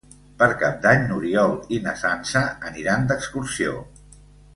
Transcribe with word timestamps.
Per 0.37 0.45
Cap 0.61 0.77
d'Any 0.85 1.03
n'Oriol 1.11 1.53
i 1.77 1.79
na 1.87 1.93
Sança 2.03 2.41
aniran 2.71 3.05
d'excursió. 3.13 3.75